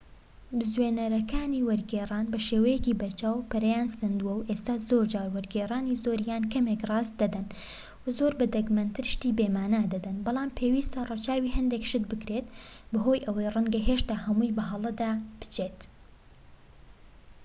[0.57, 7.47] بزوێنەرەکانی وەرگێڕان بەشێوەیەکی بەرچاو پەرەیان سەندووە، و ئێستا زۆرجار وەرگێڕانی زۆر یان کەمێک ڕاست دەدەن
[8.03, 12.47] و زۆر بە دەگمەنتر شتی بێمانا دەدەن، بەڵام پێویستە ڕەچاوی هەندێک شت بکرێت،
[12.91, 15.79] بەهۆی ئەوەی ڕەنگە هێشتا هەمووی بە هەڵەدا بچێت